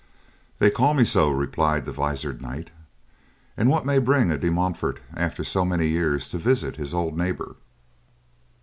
"They 0.57 0.71
call 0.71 0.95
me 0.95 1.05
so," 1.05 1.29
replied 1.29 1.85
the 1.85 1.91
visored 1.91 2.41
knight. 2.41 2.71
"And 3.55 3.69
what 3.69 3.85
may 3.85 3.99
bring 3.99 4.31
a 4.31 4.37
De 4.39 4.49
Montfort 4.49 4.99
after 5.13 5.43
so 5.43 5.63
many 5.63 5.85
years 5.89 6.27
to 6.29 6.39
visit 6.39 6.77
his 6.77 6.91
old 6.95 7.15
neighbor?" 7.15 7.55